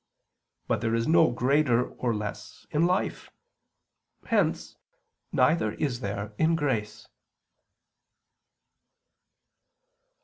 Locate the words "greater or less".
1.29-2.65